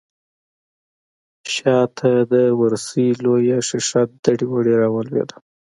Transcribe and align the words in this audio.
شا 1.53 1.77
ته 1.97 2.09
د 2.33 2.33
ورسۍ 2.59 3.07
لويه 3.23 3.57
شيشه 3.67 4.01
دړې 4.23 4.45
وړې 4.51 4.73
راولوېده. 4.81 5.37